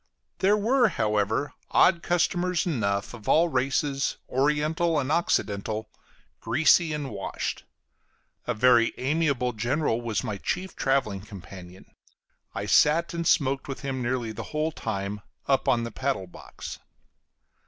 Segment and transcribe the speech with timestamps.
[0.39, 5.91] There were, however, odd customers enough, of all races, oriental and occidental,
[6.39, 7.65] greasy and washed.
[8.47, 11.85] A very amiable general was my chief traveling companion;
[12.55, 16.79] I sat and smoked with him nearly the whole time, up on the paddle box.